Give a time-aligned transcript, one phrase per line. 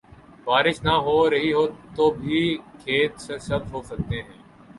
[0.47, 1.65] بارش نہ ہو رہی ہو
[1.95, 2.41] تو بھی
[2.79, 4.39] کھیت سرسبز ہو سکتے ہیں۔